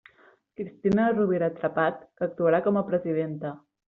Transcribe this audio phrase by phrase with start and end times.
[0.59, 3.55] Cristina Rovira Trepat, que actuarà com a presidenta.